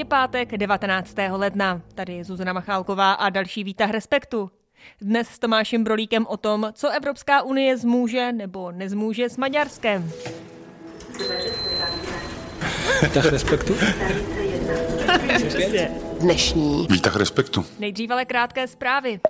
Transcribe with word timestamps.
Je 0.00 0.04
pátek 0.04 0.56
19. 0.56 1.14
ledna. 1.30 1.82
Tady 1.94 2.12
je 2.12 2.24
Zuzana 2.24 2.52
Machálková 2.52 3.12
a 3.12 3.30
další 3.30 3.64
výtah 3.64 3.90
Respektu. 3.90 4.50
Dnes 5.00 5.28
s 5.28 5.38
Tomášem 5.38 5.84
Brolíkem 5.84 6.26
o 6.26 6.36
tom, 6.36 6.70
co 6.72 6.88
Evropská 6.88 7.42
unie 7.42 7.76
zmůže 7.76 8.32
nebo 8.32 8.72
nezmůže 8.72 9.28
s 9.28 9.36
Maďarskem. 9.36 10.12
Výtah 13.02 13.26
Respektu? 13.26 13.74
Dnešní 16.20 16.86
Výtah 16.90 17.16
Respektu. 17.16 17.64
Nejdřív 17.78 18.10
ale 18.10 18.24
krátké 18.24 18.68
zprávy. 18.68 19.20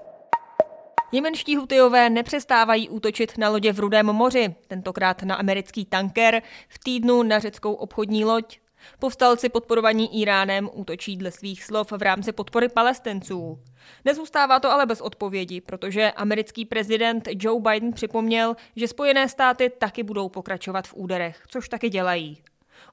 Jemenští 1.12 1.57
hutijové 1.57 2.11
nepřestávají 2.11 2.89
útočit 2.89 3.39
na 3.39 3.48
lodě 3.48 3.73
v 3.73 3.80
Rudém 3.80 4.07
moři, 4.07 4.55
tentokrát 4.69 5.23
na 5.23 5.34
americký 5.34 5.84
tanker, 5.84 6.43
v 6.69 6.79
týdnu 6.79 7.23
na 7.23 7.39
řeckou 7.39 7.73
obchodní 7.73 8.25
loď. 8.25 8.59
Povstalci 8.98 9.48
podporovaní 9.48 10.23
Iránem 10.23 10.70
útočí 10.73 11.16
dle 11.16 11.30
svých 11.30 11.65
slov 11.65 11.93
v 11.93 12.02
rámci 12.02 12.33
podpory 12.33 12.69
palestinců. 12.69 13.59
Nezůstává 14.05 14.61
to 14.61 14.70
ale 14.70 14.87
bez 14.87 15.01
odpovědi, 15.01 15.61
protože 15.61 16.12
americký 16.12 16.65
prezident 16.65 17.29
Joe 17.33 17.61
Biden 17.61 17.93
připomněl, 17.93 18.56
že 18.77 18.89
Spojené 18.89 19.29
státy 19.29 19.73
taky 19.79 20.03
budou 20.03 20.29
pokračovat 20.29 20.89
v 20.89 20.95
úderech, 20.95 21.43
což 21.48 21.69
taky 21.69 21.89
dělají. 21.89 22.43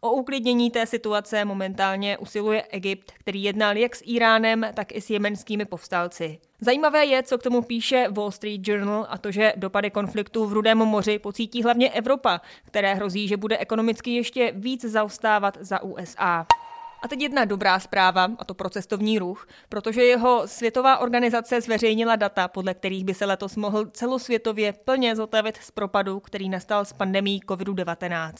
O 0.02 0.12
uklidnění 0.12 0.72
té 0.72 0.86
situace 0.86 1.46
momentálně 1.46 2.18
usiluje 2.18 2.62
Egypt, 2.62 3.12
který 3.20 3.44
jednal 3.44 3.78
jak 3.78 3.96
s 3.96 4.04
Iránem, 4.06 4.66
tak 4.74 4.92
i 4.92 5.02
s 5.02 5.10
jemenskými 5.10 5.66
povstalci. 5.66 6.40
Zajímavé 6.62 7.06
je, 7.06 7.24
co 7.24 7.38
k 7.38 7.44
tomu 7.44 7.62
píše 7.62 8.08
Wall 8.10 8.32
Street 8.32 8.68
Journal 8.68 9.08
a 9.10 9.18
to, 9.18 9.32
že 9.32 9.54
dopady 9.56 9.92
konfliktu 9.92 10.46
v 10.46 10.54
Rudém 10.54 10.78
moři 10.78 11.20
pocítí 11.20 11.64
hlavně 11.64 11.90
Evropa, 11.90 12.42
které 12.66 12.94
hrozí, 12.94 13.28
že 13.28 13.38
bude 13.38 13.58
ekonomicky 13.58 14.16
ještě 14.16 14.52
víc 14.56 14.86
zaostávat 14.86 15.58
za 15.62 15.84
USA. 15.84 16.46
A 17.02 17.08
teď 17.08 17.22
jedna 17.22 17.46
dobrá 17.46 17.80
zpráva, 17.80 18.30
a 18.40 18.46
to 18.46 18.54
pro 18.54 18.70
cestovní 18.70 19.20
ruch, 19.20 19.48
protože 19.70 20.04
jeho 20.04 20.48
světová 20.48 20.98
organizace 20.98 21.62
zveřejnila 21.62 22.16
data, 22.16 22.48
podle 22.48 22.74
kterých 22.74 23.04
by 23.04 23.14
se 23.14 23.26
letos 23.26 23.56
mohl 23.56 23.86
celosvětově 23.86 24.74
plně 24.74 25.16
zotavit 25.16 25.58
z 25.58 25.72
propadu, 25.72 26.20
který 26.20 26.50
nastal 26.50 26.86
s 26.86 26.94
pandemí 26.94 27.42
COVID-19. 27.48 28.34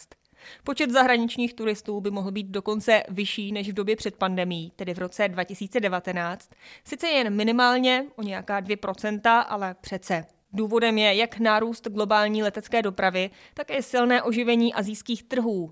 Počet 0.64 0.92
zahraničních 0.92 1.54
turistů 1.54 2.02
by 2.02 2.12
mohl 2.12 2.32
být 2.32 2.48
dokonce 2.48 3.04
vyšší 3.10 3.52
než 3.52 3.70
v 3.70 3.74
době 3.74 3.96
před 3.96 4.16
pandemí, 4.16 4.72
tedy 4.76 4.94
v 4.94 4.98
roce 4.98 5.28
2019. 5.28 6.50
Sice 6.84 7.08
jen 7.08 7.36
minimálně, 7.36 8.06
o 8.16 8.22
nějaká 8.22 8.62
2%, 8.62 9.46
ale 9.48 9.76
přece. 9.82 10.26
Důvodem 10.54 10.98
je 10.98 11.16
jak 11.16 11.40
nárůst 11.40 11.88
globální 11.88 12.44
letecké 12.44 12.82
dopravy, 12.82 13.30
tak 13.54 13.72
i 13.72 13.84
silné 13.84 14.24
oživení 14.24 14.74
azijských 14.74 15.24
trhů. 15.24 15.70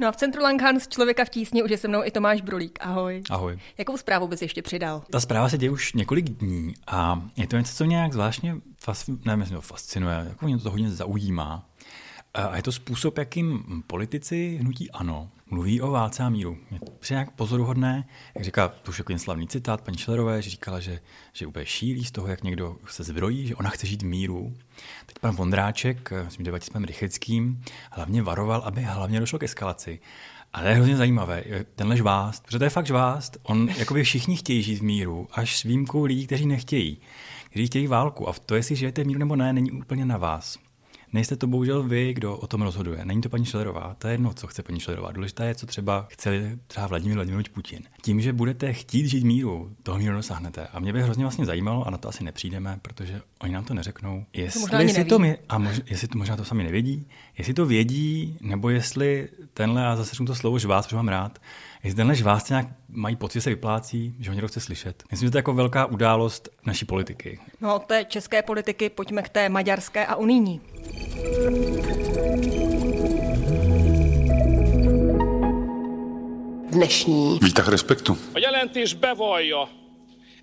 No 0.00 0.08
a 0.08 0.12
v 0.12 0.16
centru 0.16 0.42
Langhans 0.42 0.88
člověka 0.88 1.24
v 1.24 1.28
tísni 1.28 1.62
už 1.62 1.70
je 1.70 1.78
se 1.78 1.88
mnou 1.88 2.04
i 2.04 2.10
Tomáš 2.10 2.40
Brulík. 2.40 2.78
Ahoj. 2.82 3.22
Ahoj. 3.30 3.58
Jakou 3.78 3.96
zprávu 3.96 4.28
bys 4.28 4.42
ještě 4.42 4.62
přidal? 4.62 5.02
Ta 5.10 5.20
zpráva 5.20 5.48
se 5.48 5.58
děje 5.58 5.70
už 5.70 5.92
několik 5.92 6.28
dní 6.28 6.74
a 6.86 7.22
je 7.36 7.46
to 7.46 7.56
něco, 7.56 7.74
co 7.74 7.84
mě 7.84 7.94
nějak 7.94 8.12
zvláštně 8.12 8.54
fas, 8.78 9.10
nevím, 9.24 9.46
to 9.46 9.60
fascinuje, 9.60 10.26
jako 10.28 10.46
mě 10.46 10.58
to 10.58 10.70
hodně 10.70 10.90
zaujímá. 10.90 11.68
A 12.34 12.56
je 12.56 12.62
to 12.62 12.72
způsob, 12.72 13.18
jakým 13.18 13.64
politici 13.86 14.58
hnutí 14.60 14.90
ANO 14.90 15.30
mluví 15.50 15.80
o 15.80 15.90
válce 15.90 16.22
a 16.22 16.28
míru. 16.28 16.58
Je 16.70 16.78
to 16.78 16.92
nějak 17.10 17.30
pozoruhodné, 17.30 18.08
jak 18.34 18.44
říká, 18.44 18.68
to 18.68 18.90
už 18.90 18.98
jako 18.98 19.12
jen 19.12 19.18
slavný 19.18 19.48
citát 19.48 19.80
paní 19.80 19.98
Šlerové, 19.98 20.42
že 20.42 20.50
říkala, 20.50 20.80
že, 20.80 21.00
že 21.32 21.46
úplně 21.46 21.66
šílí 21.66 22.04
z 22.04 22.10
toho, 22.10 22.28
jak 22.28 22.42
někdo 22.42 22.76
se 22.86 23.04
zbrojí, 23.04 23.46
že 23.46 23.56
ona 23.56 23.70
chce 23.70 23.86
žít 23.86 24.02
v 24.02 24.06
míru. 24.06 24.54
Teď 25.06 25.18
pan 25.18 25.36
Vondráček 25.36 26.12
s 26.12 26.36
tím 26.36 26.46
panem 26.72 26.84
Rycheckým 26.84 27.62
hlavně 27.92 28.22
varoval, 28.22 28.60
aby 28.60 28.82
hlavně 28.82 29.20
došlo 29.20 29.38
k 29.38 29.42
eskalaci. 29.42 30.00
Ale 30.52 30.64
to 30.64 30.68
je 30.68 30.74
hrozně 30.74 30.96
zajímavé, 30.96 31.44
tenhle 31.74 31.96
žvást, 31.96 32.44
protože 32.44 32.58
to 32.58 32.64
je 32.64 32.70
fakt 32.70 32.86
žvást, 32.86 33.36
on, 33.42 33.68
jakoby 33.78 34.04
všichni 34.04 34.36
chtějí 34.36 34.62
žít 34.62 34.76
v 34.78 34.82
míru, 34.82 35.28
až 35.32 35.58
s 35.58 35.62
výjimkou 35.62 36.04
lidí, 36.04 36.26
kteří 36.26 36.46
nechtějí, 36.46 36.98
kteří 37.50 37.66
chtějí 37.66 37.86
válku. 37.86 38.28
A 38.28 38.32
to, 38.32 38.54
jestli 38.54 38.76
žijete 38.76 39.04
v 39.04 39.06
míru 39.06 39.18
nebo 39.18 39.36
ne, 39.36 39.52
není 39.52 39.70
úplně 39.70 40.04
na 40.04 40.16
vás. 40.16 40.58
Nejste 41.12 41.36
to 41.36 41.46
bohužel 41.46 41.82
vy, 41.82 42.14
kdo 42.14 42.36
o 42.36 42.46
tom 42.46 42.62
rozhoduje. 42.62 43.04
Není 43.04 43.20
to 43.20 43.28
paní 43.28 43.44
Šlerová. 43.44 43.96
To 43.98 44.08
je 44.08 44.14
jedno, 44.14 44.34
co 44.34 44.46
chce 44.46 44.62
paní 44.62 44.80
Šlerová. 44.80 45.12
Důležité 45.12 45.46
je, 45.46 45.54
co 45.54 45.66
třeba 45.66 46.06
chce 46.10 46.58
třeba 46.66 46.86
Vladimír 46.86 47.14
Vladimirovič 47.14 47.48
Putin. 47.48 47.82
Tím, 48.02 48.20
že 48.20 48.32
budete 48.32 48.72
chtít 48.72 49.06
žít 49.06 49.24
míru, 49.24 49.76
toho 49.82 49.98
míru 49.98 50.16
dosáhnete. 50.16 50.66
A 50.66 50.80
mě 50.80 50.92
by 50.92 51.02
hrozně 51.02 51.24
vlastně 51.24 51.46
zajímalo, 51.46 51.86
a 51.86 51.90
na 51.90 51.98
to 51.98 52.08
asi 52.08 52.24
nepřijdeme, 52.24 52.78
protože 52.82 53.22
oni 53.40 53.52
nám 53.52 53.64
to 53.64 53.74
neřeknou. 53.74 54.24
Jestli 54.32 54.70
to 54.70 54.94
si 54.94 55.04
to 55.04 55.18
my, 55.18 55.38
a 55.48 55.58
mož, 55.58 55.80
jestli 55.86 56.08
to 56.08 56.18
možná 56.18 56.36
to 56.36 56.44
sami 56.44 56.64
nevědí, 56.64 57.06
jestli 57.38 57.54
to 57.54 57.66
vědí, 57.66 58.38
nebo 58.40 58.70
jestli 58.70 59.28
tenhle, 59.54 59.86
a 59.86 59.96
zase 59.96 60.24
to 60.24 60.34
slovo 60.34 60.58
žvás, 60.58 60.86
protože 60.86 60.96
mám 60.96 61.08
rád, 61.08 61.38
jestli 61.84 61.96
tenhle 61.96 62.14
žvás 62.14 62.48
nějak 62.48 62.66
mají 62.88 63.16
pocit, 63.16 63.38
že 63.38 63.42
se 63.42 63.50
vyplácí, 63.50 64.14
že 64.18 64.30
ho 64.30 64.34
někdo 64.34 64.48
chce 64.48 64.60
slyšet. 64.60 65.04
Myslím, 65.10 65.26
že 65.26 65.30
to 65.30 65.38
je 65.38 65.40
jako 65.40 65.54
velká 65.54 65.86
událost 65.86 66.48
naší 66.66 66.84
politiky. 66.84 67.40
No, 67.60 67.74
od 67.74 67.82
té 67.82 68.04
české 68.04 68.42
politiky 68.42 68.90
pojďme 68.90 69.22
k 69.22 69.28
té 69.28 69.48
maďarské 69.48 70.06
a 70.06 70.16
unijní. 70.16 70.60
Dnešní 76.78 77.38
Výtah 77.42 77.68
Respektu. 77.68 78.16
A 78.34 78.38
jelentés 78.38 78.94
bevallja, 78.94 79.68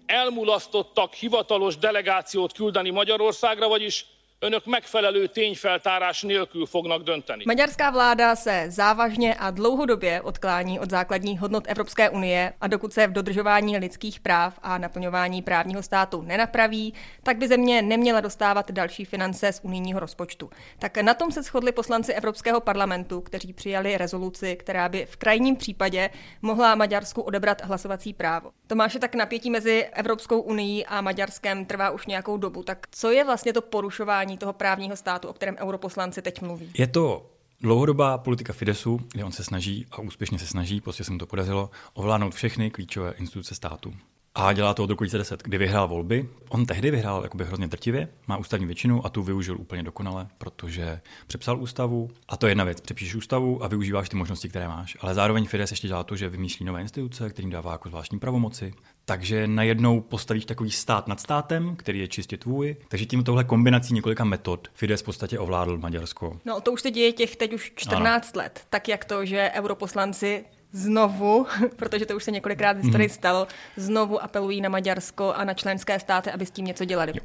elmulasztottak 0.05 1.13
hivatalos 1.13 1.77
delegációt 1.77 2.51
küldeni 2.53 2.89
Magyarországra, 2.89 3.67
vagyis 3.67 4.05
önök 4.39 4.65
megfelelő 4.65 5.27
tényfeltárás 5.27 6.21
nélkül 6.21 6.65
fognak 6.65 7.03
dönteni. 7.03 7.43
Maďarská 7.45 7.89
vláda 7.89 8.35
se 8.35 8.65
závažně 8.69 9.35
a 9.35 9.51
dlouhodobě 9.51 10.21
odklání 10.21 10.79
od 10.79 10.89
základních 10.89 11.39
hodnot 11.39 11.63
Evropské 11.67 12.09
unie 12.09 12.53
a 12.61 12.67
dokud 12.67 12.93
se 12.93 13.07
v 13.07 13.11
dodržování 13.11 13.77
lidských 13.77 14.19
práv 14.19 14.59
a 14.61 14.77
naplňování 14.77 15.41
právního 15.41 15.83
státu 15.83 16.21
nenapraví, 16.21 16.93
tak 17.23 17.37
by 17.37 17.47
země 17.47 17.81
neměla 17.81 18.21
dostávat 18.21 18.71
další 18.71 19.05
finance 19.05 19.51
z 19.51 19.59
unijního 19.63 19.99
rozpočtu. 19.99 20.49
Tak 20.79 20.97
na 20.97 21.13
tom 21.13 21.31
se 21.31 21.41
shodli 21.43 21.71
poslanci 21.71 22.13
Evropského 22.13 22.59
parlamentu, 22.61 23.21
kteří 23.21 23.53
přijali 23.53 23.97
rezoluci, 23.97 24.55
která 24.55 24.89
by 24.89 25.05
v 25.05 25.15
krajním 25.17 25.55
případě 25.55 26.09
mohla 26.41 26.75
Maďarsku 26.75 27.21
odebrat 27.21 27.61
hlasovací 27.61 28.13
právo. 28.13 28.51
Tomáše, 28.67 28.99
tak 28.99 29.15
napětí 29.15 29.49
mezi 29.49 29.85
Evropskou 29.93 30.41
unii 30.41 30.85
a 30.85 31.01
Maďarskem 31.01 31.65
trvá 31.65 31.89
už 31.89 32.05
nějakou 32.05 32.37
dobu. 32.37 32.63
Tak 32.63 32.87
co 32.91 33.11
je 33.11 33.23
vlastně 33.23 33.53
to 33.53 33.61
porušování 33.61 34.24
toho 34.37 34.53
právního 34.53 34.95
státu, 34.95 35.27
o 35.27 35.33
kterém 35.33 35.55
europoslanci 35.57 36.21
teď 36.21 36.41
mluví? 36.41 36.71
Je 36.77 36.87
to 36.87 37.31
dlouhodobá 37.61 38.17
politika 38.17 38.53
Fidesu, 38.53 38.99
kde 39.13 39.23
on 39.23 39.31
se 39.31 39.43
snaží 39.43 39.85
a 39.91 39.99
úspěšně 39.99 40.39
se 40.39 40.47
snaží, 40.47 40.81
prostě 40.81 41.03
se 41.03 41.11
mu 41.11 41.17
to 41.17 41.25
podařilo, 41.25 41.69
ovládnout 41.93 42.35
všechny 42.35 42.71
klíčové 42.71 43.11
instituce 43.11 43.55
státu. 43.55 43.93
A 44.37 44.53
dělá 44.53 44.73
to 44.73 44.83
od 44.83 44.89
roku 44.89 45.03
2010, 45.03 45.43
kdy 45.43 45.57
vyhrál 45.57 45.87
volby. 45.87 46.29
On 46.49 46.65
tehdy 46.65 46.91
vyhrál 46.91 47.23
jakoby 47.23 47.45
hrozně 47.45 47.67
drtivě, 47.67 48.07
má 48.27 48.37
ústavní 48.37 48.65
většinu 48.65 49.05
a 49.05 49.09
tu 49.09 49.23
využil 49.23 49.57
úplně 49.57 49.83
dokonale, 49.83 50.27
protože 50.37 51.01
přepsal 51.27 51.61
ústavu. 51.61 52.09
A 52.27 52.37
to 52.37 52.47
je 52.47 52.51
jedna 52.51 52.63
věc, 52.63 52.81
přepíšeš 52.81 53.15
ústavu 53.15 53.63
a 53.63 53.67
využíváš 53.67 54.09
ty 54.09 54.17
možnosti, 54.17 54.49
které 54.49 54.67
máš. 54.67 54.97
Ale 55.01 55.13
zároveň 55.13 55.45
Fides 55.45 55.71
ještě 55.71 55.87
dělá 55.87 56.03
to, 56.03 56.15
že 56.15 56.29
vymýšlí 56.29 56.65
nové 56.65 56.81
instituce, 56.81 57.29
kterým 57.29 57.49
dává 57.49 57.71
jako 57.71 57.89
zvláštní 57.89 58.19
pravomoci. 58.19 58.73
Takže 59.05 59.47
najednou 59.47 60.01
postavíš 60.01 60.45
takový 60.45 60.71
stát 60.71 61.07
nad 61.07 61.19
státem, 61.19 61.75
který 61.75 61.99
je 61.99 62.07
čistě 62.07 62.37
tvůj. 62.37 62.75
Takže 62.87 63.05
tím 63.05 63.23
tohle 63.23 63.43
kombinací 63.43 63.93
několika 63.93 64.23
metod 64.23 64.67
Fides 64.73 65.01
v 65.01 65.05
podstatě 65.05 65.39
ovládl 65.39 65.77
Maďarsko. 65.77 66.39
No 66.45 66.61
to 66.61 66.71
už 66.71 66.81
se 66.81 66.91
děje 66.91 67.11
těch 67.11 67.35
teď 67.35 67.53
už 67.53 67.71
14 67.75 68.31
ano. 68.33 68.43
let. 68.43 68.65
Tak 68.69 68.87
jak 68.87 69.05
to, 69.05 69.25
že 69.25 69.51
europoslanci 69.53 70.45
znovu, 70.75 71.47
protože 71.75 72.05
to 72.05 72.15
už 72.15 72.23
se 72.23 72.31
několikrát 72.31 72.77
v 72.77 72.81
historii 72.81 73.07
mm. 73.07 73.13
stalo, 73.13 73.47
znovu 73.77 74.23
apelují 74.23 74.61
na 74.61 74.69
Maďarsko 74.69 75.33
a 75.33 75.43
na 75.43 75.53
členské 75.53 75.99
státy, 75.99 76.31
aby 76.31 76.45
s 76.45 76.51
tím 76.51 76.65
něco 76.65 76.85
dělali. 76.85 77.13
Jo. 77.15 77.23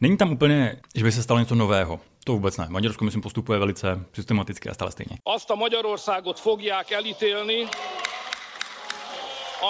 Není 0.00 0.16
tam 0.16 0.32
úplně, 0.32 0.76
že 0.94 1.04
by 1.04 1.12
se 1.12 1.22
stalo 1.22 1.40
něco 1.40 1.54
nového. 1.54 2.00
To 2.24 2.32
vůbec 2.32 2.56
ne. 2.56 2.66
Maďarsko, 2.68 3.04
myslím, 3.04 3.22
postupuje 3.22 3.58
velice 3.58 4.04
systematicky 4.12 4.68
a 4.68 4.74
stále 4.74 4.90
stejně. 4.90 5.16
Azt 5.26 5.50
a 5.50 5.54
Magyarországot 5.54 6.40
fogják 6.40 6.92
elítélni, 6.92 7.68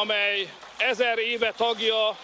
amely 0.01 0.49
ezer 0.91 1.19
éve 1.19 1.53
tagja 1.53 2.17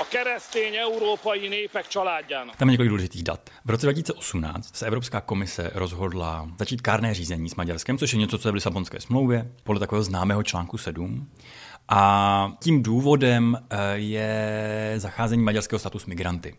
a 0.00 0.04
keresztény 0.04 0.78
európai 0.78 1.48
népek 1.48 1.88
családjának. 1.88 2.56
Tam 2.56 2.68
je 2.68 2.72
několik 2.72 2.88
důležitých 2.88 3.22
dat. 3.22 3.50
V 3.64 3.70
roce 3.70 3.86
2018 3.86 4.76
se 4.76 4.86
Evropská 4.86 5.20
komise 5.20 5.70
rozhodla 5.74 6.48
začít 6.58 6.80
kárné 6.80 7.14
řízení 7.14 7.48
s 7.48 7.54
Maďarskem, 7.54 7.98
což 7.98 8.12
je 8.12 8.18
něco, 8.18 8.38
co 8.38 8.48
je 8.48 8.52
v 8.52 8.54
Lisabonské 8.54 9.00
smlouvě, 9.00 9.52
podle 9.64 9.80
takového 9.80 10.02
známého 10.02 10.42
článku 10.42 10.78
7. 10.78 11.30
A 11.88 12.52
tím 12.62 12.82
důvodem 12.82 13.58
eh, 13.70 13.76
je 13.94 14.94
zacházení 14.96 15.42
maďarského 15.42 15.78
statu 15.78 15.98
s 15.98 16.06
migranty. 16.06 16.56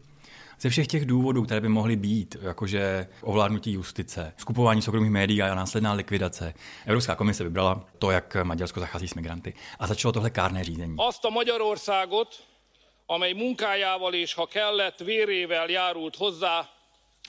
Ze 0.62 0.69
všech 0.69 0.88
těch 0.88 1.06
důvodů, 1.06 1.44
které 1.44 1.62
by 1.62 1.69
mohly 1.69 1.95
být, 1.95 2.35
jakože 2.42 3.07
ovládnutí 3.21 3.71
justice, 3.71 4.33
skupování 4.38 4.81
soukromých 4.81 5.12
médií 5.12 5.42
a 5.42 5.56
následná 5.56 5.94
likvidace, 5.94 6.53
Evropská 6.85 7.15
komise 7.15 7.44
vybrala 7.44 7.85
to, 8.00 8.12
jak 8.12 8.38
Maďarsko 8.44 8.80
zachází 8.80 9.07
s 9.07 9.13
migranty 9.13 9.53
a 9.80 9.88
začalo 9.88 10.12
tohle 10.12 10.30
kárné 10.30 10.63
řízení. 10.63 10.95
Azt 11.00 11.25
a 11.25 11.30
Magyarországot, 11.30 12.49
amely 13.09 13.33
munkájával 13.33 14.13
és 14.13 14.33
ha 14.33 14.45
kellett 14.45 15.00
vérével 15.00 15.67
járult 15.69 16.15
hozzá, 16.15 16.69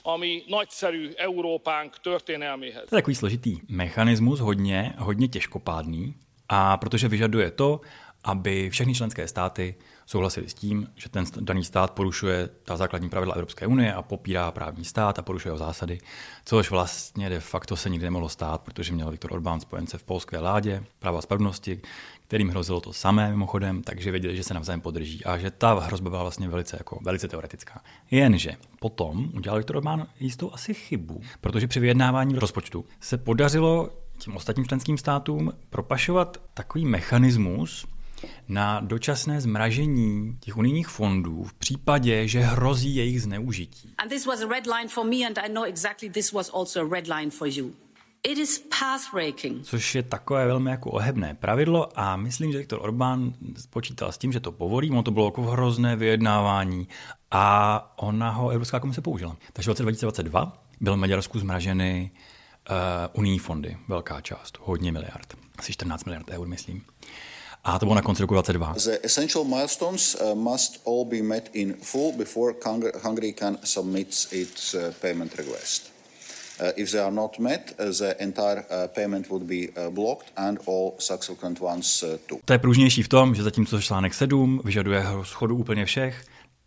ami 0.03 0.43
nagyszerű 0.47 1.09
Európánk 1.17 1.99
történelméhez. 2.01 2.89
To 2.89 2.95
je 2.95 3.01
takový 3.01 3.15
složitý 3.15 3.57
mechanismus, 3.67 4.39
hodně, 4.39 4.93
hodně 4.97 5.27
těžkopádný, 5.27 6.13
A 6.51 6.77
protože 6.77 7.07
vyžaduje 7.07 7.51
to, 7.51 7.79
aby 8.23 8.69
všechny 8.69 8.95
členské 8.95 9.27
státy 9.27 9.75
souhlasili 10.05 10.49
s 10.49 10.53
tím, 10.53 10.87
že 10.95 11.09
ten 11.09 11.25
daný 11.39 11.63
stát 11.63 11.91
porušuje 11.91 12.49
ta 12.63 12.77
základní 12.77 13.09
pravidla 13.09 13.35
Evropské 13.35 13.67
unie 13.67 13.93
a 13.93 14.01
popírá 14.01 14.51
právní 14.51 14.85
stát 14.85 15.19
a 15.19 15.21
porušuje 15.21 15.49
jeho 15.49 15.57
zásady, 15.57 15.99
což 16.45 16.71
vlastně 16.71 17.29
de 17.29 17.39
facto 17.39 17.75
se 17.75 17.89
nikdy 17.89 18.05
nemohlo 18.05 18.29
stát, 18.29 18.61
protože 18.61 18.93
měl 18.93 19.11
Viktor 19.11 19.33
Orbán 19.33 19.59
spojence 19.59 19.97
v 19.97 20.03
polské 20.03 20.39
vládě 20.39 20.83
práva 20.99 21.21
spravedlnosti, 21.21 21.81
kterým 22.27 22.49
hrozilo 22.49 22.81
to 22.81 22.93
samé 22.93 23.29
mimochodem, 23.29 23.83
takže 23.83 24.11
věděli, 24.11 24.37
že 24.37 24.43
se 24.43 24.53
navzájem 24.53 24.81
podrží 24.81 25.25
a 25.25 25.37
že 25.37 25.51
ta 25.51 25.73
hrozba 25.73 26.09
byla 26.09 26.21
vlastně 26.21 26.49
velice, 26.49 26.77
jako, 26.79 26.99
velice 27.03 27.27
teoretická. 27.27 27.81
Jenže 28.11 28.55
potom 28.79 29.29
udělal 29.33 29.59
Viktor 29.59 29.77
Orbán 29.77 30.07
jistou 30.19 30.53
asi 30.53 30.73
chybu, 30.73 31.21
protože 31.41 31.67
při 31.67 31.79
vyjednávání 31.79 32.35
rozpočtu 32.35 32.85
se 32.99 33.17
podařilo 33.17 33.89
tím 34.17 34.35
ostatním 34.35 34.65
členským 34.65 34.97
státům 34.97 35.53
propašovat 35.69 36.37
takový 36.53 36.85
mechanismus, 36.85 37.87
na 38.47 38.79
dočasné 38.79 39.41
zmražení 39.41 40.37
těch 40.39 40.57
unijních 40.57 40.87
fondů 40.87 41.43
v 41.43 41.53
případě, 41.53 42.27
že 42.27 42.39
hrozí 42.39 42.95
jejich 42.95 43.21
zneužití. 43.21 43.93
And 43.97 44.09
this 44.09 44.25
was 44.25 44.41
a 44.41 44.47
red 44.47 44.67
line 44.67 44.87
for 44.87 45.05
me 45.05 45.15
and 45.27 45.37
I 45.37 45.49
know 45.53 45.63
exactly 45.63 46.09
this 46.09 46.31
was 46.31 46.51
also 46.53 46.81
a 46.81 46.87
red 46.91 47.07
line 47.07 47.31
for 47.31 47.47
you. 47.47 47.71
It 48.23 48.37
is 48.37 48.63
pathbreaking. 48.79 49.65
Což 49.65 49.95
je 49.95 50.03
takové 50.03 50.45
velmi 50.47 50.71
jako 50.71 50.91
ohebné 50.91 51.33
pravidlo 51.33 51.99
a 51.99 52.15
myslím, 52.15 52.51
že 52.51 52.57
Viktor 52.57 52.79
Orbán 52.81 53.33
počítal 53.69 54.11
s 54.11 54.17
tím, 54.17 54.31
že 54.31 54.39
to 54.39 54.51
povolí, 54.51 54.91
ono 54.91 55.03
to 55.03 55.11
bylo 55.11 55.25
jako 55.25 55.41
hrozné 55.41 55.95
vyjednávání 55.95 56.87
a 57.31 57.93
ona 57.97 58.29
ho 58.29 58.49
Evropská 58.49 58.79
komise 58.79 59.01
použila. 59.01 59.37
Takže 59.53 59.67
v 59.67 59.71
roce 59.71 59.83
2022 59.83 60.63
byl 60.81 60.97
Maďarsku 60.97 61.39
zmraženy 61.39 62.11
uh, 62.69 62.75
unijní 63.13 63.39
fondy, 63.39 63.77
velká 63.87 64.21
část, 64.21 64.57
hodně 64.61 64.91
miliard, 64.91 65.37
asi 65.57 65.73
14 65.73 66.05
miliard 66.05 66.29
eur, 66.29 66.47
myslím 66.47 66.83
a 67.63 67.79
to 67.79 67.85
bylo 67.85 67.95
na 67.95 68.01
konci 68.01 68.21
roku 68.21 68.33
22. 68.33 68.73
The 68.73 68.97
essential 69.03 69.43
milestones 69.43 70.15
uh, 70.15 70.35
must 70.35 70.81
all 70.87 71.05
be 71.05 71.21
met 71.21 71.49
in 71.53 71.75
full 71.81 72.11
before 72.17 72.53
Hungary 73.03 73.33
can 73.33 73.57
submit 73.63 74.07
its 74.31 74.73
uh, 74.73 74.93
payment 75.01 75.35
request. 75.37 75.91
Uh, 76.59 76.67
if 76.75 76.91
they 76.91 77.01
are 77.01 77.11
not 77.11 77.39
met, 77.39 77.73
the 77.77 78.15
entire 78.19 78.87
payment 78.87 79.29
would 79.29 79.43
be 79.43 79.67
blocked 79.91 80.31
and 80.35 80.59
all 80.65 80.93
subsequent 80.99 81.61
ones 81.61 82.03
too. 82.27 82.37
To 82.45 82.53
je 82.53 82.59
pružnější 82.59 83.03
v 83.03 83.07
tom, 83.07 83.35
že 83.35 83.43
zatímco 83.43 83.81
článek 83.81 84.13
7 84.13 84.61
vyžaduje 84.65 85.05
schodu 85.23 85.55
úplně 85.55 85.85
všech, 85.85 86.23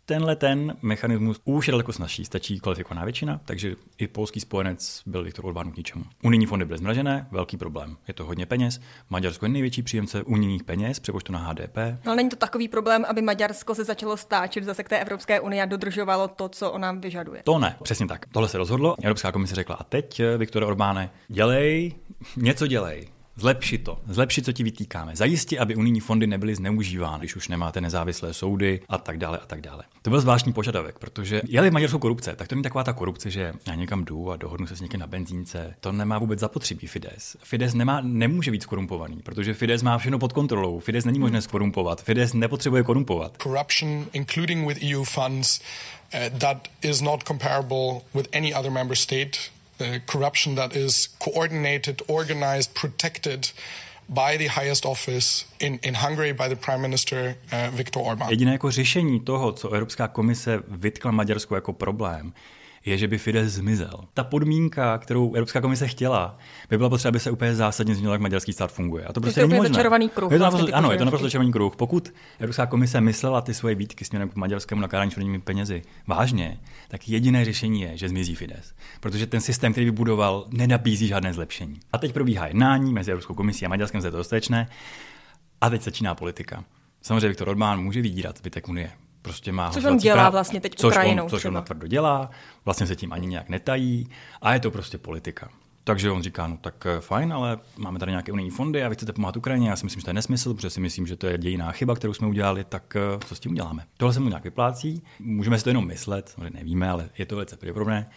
Tenhle 0.07 0.35
ten 0.35 0.77
mechanismus 0.81 1.41
už 1.43 1.67
je 1.67 1.71
daleko 1.71 1.93
snažší, 1.93 2.25
stačí 2.25 2.59
kvalifikovaná 2.59 3.03
většina, 3.05 3.41
takže 3.45 3.75
i 3.97 4.07
polský 4.07 4.39
spojenec 4.39 5.01
byl 5.05 5.23
Viktor 5.23 5.45
Orbán 5.45 5.71
k 5.71 5.77
ničemu. 5.77 6.05
Unijní 6.23 6.45
fondy 6.45 6.65
byly 6.65 6.79
zmražené, 6.79 7.27
velký 7.31 7.57
problém. 7.57 7.97
Je 8.07 8.13
to 8.13 8.25
hodně 8.25 8.45
peněz. 8.45 8.79
Maďarsko 9.09 9.45
je 9.45 9.49
největší 9.49 9.83
příjemce 9.83 10.23
unijních 10.23 10.63
peněz, 10.63 10.99
přepočtu 10.99 11.33
na 11.33 11.39
HDP. 11.39 11.77
No, 11.77 12.11
ale 12.11 12.15
není 12.15 12.29
to 12.29 12.35
takový 12.35 12.67
problém, 12.67 13.05
aby 13.07 13.21
Maďarsko 13.21 13.75
se 13.75 13.83
začalo 13.83 14.17
stáčet 14.17 14.63
zase 14.63 14.83
k 14.83 14.89
té 14.89 14.99
Evropské 14.99 15.39
unii 15.39 15.61
a 15.61 15.65
dodržovalo 15.65 16.27
to, 16.27 16.49
co 16.49 16.71
ona 16.71 16.91
vyžaduje. 16.91 17.41
To 17.43 17.59
ne, 17.59 17.75
přesně 17.83 18.07
tak. 18.07 18.25
Tohle 18.31 18.49
se 18.49 18.57
rozhodlo. 18.57 18.95
Evropská 19.01 19.31
komise 19.31 19.55
řekla, 19.55 19.75
a 19.75 19.83
teď, 19.83 20.21
Viktor 20.37 20.63
Orbáne, 20.63 21.09
dělej, 21.27 21.95
něco 22.37 22.67
dělej. 22.67 23.14
Zlepšit 23.37 23.83
to, 23.83 23.99
zlepšit, 24.07 24.45
co 24.45 24.53
ti 24.53 24.63
vytýkáme. 24.63 25.15
Zajistit, 25.15 25.57
aby 25.57 25.75
unijní 25.75 25.99
fondy 25.99 26.27
nebyly 26.27 26.55
zneužívány, 26.55 27.19
když 27.19 27.35
už 27.35 27.47
nemáte 27.47 27.81
nezávislé 27.81 28.33
soudy 28.33 28.81
a 28.89 28.97
tak 28.97 29.17
dále 29.17 29.37
a 29.37 29.45
tak 29.45 29.61
dále. 29.61 29.83
To 30.01 30.09
byl 30.09 30.21
zvláštní 30.21 30.53
požadavek, 30.53 30.99
protože 30.99 31.41
je-li 31.47 31.71
Maďarskou 31.71 31.99
korupce, 31.99 32.35
tak 32.35 32.47
to 32.47 32.55
není 32.55 32.63
taková 32.63 32.83
ta 32.83 32.93
korupce, 32.93 33.31
že 33.31 33.53
já 33.67 33.75
někam 33.75 34.05
jdu 34.05 34.31
a 34.31 34.35
dohodnu 34.35 34.67
se 34.67 34.75
s 34.75 34.81
někým 34.81 34.99
na 34.99 35.07
benzínce. 35.07 35.75
To 35.79 35.91
nemá 35.91 36.19
vůbec 36.19 36.39
zapotřebí 36.39 36.87
Fides. 36.87 37.37
Fides 37.43 37.73
nemá, 37.73 38.01
nemůže 38.01 38.51
být 38.51 38.63
skorumpovaný, 38.63 39.21
protože 39.23 39.53
Fides 39.53 39.83
má 39.83 39.97
všechno 39.97 40.19
pod 40.19 40.33
kontrolou. 40.33 40.79
Fides 40.79 41.05
není 41.05 41.19
možné 41.19 41.41
skorumpovat. 41.41 42.03
Fides 42.03 42.33
nepotřebuje 42.33 42.83
korumpovat. 42.83 43.37
Corruption, 43.43 44.05
including 44.13 44.67
with 44.67 44.83
EU 44.83 45.03
funds, 45.03 45.59
uh, 46.13 46.39
that 46.39 46.67
is 46.81 47.01
not 47.01 47.23
comparable 47.23 48.01
with 48.13 48.27
any 48.35 48.53
other 48.53 48.71
member 48.71 48.97
state 48.97 49.37
corruption 50.05 50.55
that 50.55 50.75
is 50.75 51.07
coordinated, 51.19 52.01
organized, 52.07 52.73
protected 52.73 53.47
by 54.09 54.37
the 54.37 54.47
highest 54.47 54.85
office 54.85 55.45
in, 55.59 55.79
in 55.83 55.95
Hungary 55.95 56.33
by 56.33 56.47
the 56.49 56.55
Prime 56.55 56.81
Minister 56.81 57.35
uh, 57.51 57.75
Viktor 57.75 58.03
Orbán. 58.03 58.29
Jediné 58.29 58.51
jako 58.51 58.71
řešení 58.71 59.19
toho, 59.19 59.51
co 59.51 59.69
Evropská 59.69 60.07
komise 60.07 60.59
vytkla 60.67 61.11
Maďarsku 61.11 61.55
jako 61.55 61.73
problém, 61.73 62.33
je, 62.85 62.97
že 62.97 63.07
by 63.07 63.17
Fidesz 63.17 63.53
zmizel. 63.53 63.99
Ta 64.13 64.23
podmínka, 64.23 64.97
kterou 64.97 65.33
Evropská 65.33 65.61
komise 65.61 65.87
chtěla, 65.87 66.37
by 66.69 66.77
byla 66.77 66.89
potřeba, 66.89 67.09
aby 67.09 67.19
se 67.19 67.31
úplně 67.31 67.55
zásadně 67.55 67.93
změnila, 67.95 68.13
jak 68.13 68.21
maďarský 68.21 68.53
stát 68.53 68.71
funguje. 68.71 69.05
A 69.05 69.13
to 69.13 69.21
prostě 69.21 69.41
je 69.41 69.47
není 69.47 69.57
možné. 69.57 69.73
začarovaný 69.73 70.09
kruh. 70.09 70.31
Je 70.31 70.37
to 70.37 70.43
naprosto, 70.43 70.63
vlastně 70.63 70.77
ano, 70.77 70.91
je 70.91 70.97
to 70.97 71.05
naprosto 71.05 71.25
začarovaný 71.25 71.51
kruh. 71.51 71.75
Pokud 71.75 72.13
Evropská 72.39 72.65
komise 72.65 73.01
myslela 73.01 73.41
ty 73.41 73.53
svoje 73.53 73.75
výtky 73.75 74.05
směrem 74.05 74.29
k 74.29 74.35
maďarskému 74.35 74.81
nakládání 74.81 75.11
s 75.11 75.15
penězi 75.43 75.81
vážně, 76.07 76.59
tak 76.87 77.09
jediné 77.09 77.45
řešení 77.45 77.81
je, 77.81 77.97
že 77.97 78.09
zmizí 78.09 78.35
Fidesz. 78.35 78.73
Protože 78.99 79.27
ten 79.27 79.41
systém, 79.41 79.71
který 79.71 79.85
vybudoval, 79.85 80.45
nenabízí 80.49 81.07
žádné 81.07 81.33
zlepšení. 81.33 81.79
A 81.93 81.97
teď 81.97 82.13
probíhá 82.13 82.47
jednání 82.47 82.93
mezi 82.93 83.11
Evropskou 83.11 83.33
komisí 83.33 83.65
a 83.65 83.69
Maďarskem, 83.69 84.01
je 84.05 84.11
to 84.11 84.17
dostatečné. 84.17 84.67
A 85.61 85.69
teď 85.69 85.81
začíná 85.81 86.15
politika. 86.15 86.63
Samozřejmě 87.01 87.27
Viktor 87.27 87.49
Orbán 87.49 87.83
může 87.83 88.01
vydírat 88.01 88.37
zbytek 88.37 88.69
Unie 88.69 88.91
prostě 89.25 89.51
má 89.51 89.69
Což 89.69 89.85
on 89.85 89.97
dělá 89.97 90.15
práv, 90.15 90.31
vlastně 90.33 90.61
teď 90.61 90.75
což 90.75 90.93
Ukrajinou. 90.93 91.23
On, 91.23 91.29
což 91.29 91.45
on 91.45 91.53
natvrdo 91.53 91.87
dělá, 91.87 92.29
vlastně 92.65 92.87
se 92.87 92.95
tím 92.95 93.13
ani 93.13 93.27
nějak 93.27 93.49
netají 93.49 94.09
a 94.41 94.53
je 94.53 94.59
to 94.59 94.71
prostě 94.71 94.97
politika. 94.97 95.49
Takže 95.83 96.11
on 96.11 96.21
říká, 96.21 96.47
no 96.47 96.57
tak 96.61 96.85
eh, 96.85 97.01
fajn, 97.01 97.33
ale 97.33 97.59
máme 97.77 97.99
tady 97.99 98.11
nějaké 98.11 98.31
unijní 98.31 98.51
fondy 98.51 98.83
a 98.83 98.89
vy 98.89 98.95
chcete 98.95 99.13
pomáhat 99.13 99.37
Ukrajině. 99.37 99.69
Já 99.69 99.75
si 99.75 99.85
myslím, 99.85 99.99
že 99.99 100.05
to 100.05 100.09
je 100.09 100.13
nesmysl, 100.13 100.53
protože 100.53 100.69
si 100.69 100.79
myslím, 100.79 101.07
že 101.07 101.15
to 101.15 101.27
je 101.27 101.37
dějiná 101.37 101.71
chyba, 101.71 101.95
kterou 101.95 102.13
jsme 102.13 102.27
udělali, 102.27 102.63
tak 102.63 102.95
eh, 102.95 103.19
co 103.25 103.35
s 103.35 103.39
tím 103.39 103.51
uděláme? 103.51 103.83
Tohle 103.97 104.13
se 104.13 104.19
mu 104.19 104.29
nějak 104.29 104.43
vyplácí, 104.43 105.03
můžeme 105.19 105.57
si 105.57 105.63
to 105.63 105.69
jenom 105.69 105.87
myslet, 105.87 106.35
nevíme, 106.53 106.89
ale 106.89 107.09
je 107.17 107.25
to 107.25 107.35
velice 107.35 107.57
pravděpodobné, 107.57 108.09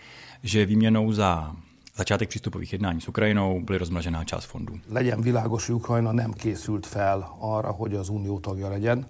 že 0.42 0.66
výměnou 0.66 1.12
za 1.12 1.56
začátek 1.96 2.28
přístupových 2.28 2.72
jednání 2.72 3.00
s 3.00 3.08
Ukrajinou 3.08 3.60
byly 3.60 3.78
rozmražená 3.78 4.24
část 4.24 4.44
fondů. 4.44 4.80
Legyen 4.88 5.22
világos, 5.22 5.70
Ukrajina 5.70 6.12
nem 6.12 6.32
készült 6.32 6.86
fel 6.86 7.24
arra, 7.40 7.70
hogy 7.70 7.94
az 7.94 8.08
unió 8.08 8.40
tagja 8.40 8.68
legyen 8.68 9.06